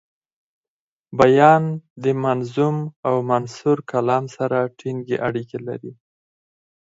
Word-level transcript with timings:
بیان 1.19 1.63
د 2.03 2.05
منظوم 2.23 2.77
او 3.07 3.15
منثور 3.31 3.77
کلام 3.91 4.23
سره 4.37 4.57
ټینګي 4.77 5.17
اړیکي 5.27 5.59
لري. 5.67 5.93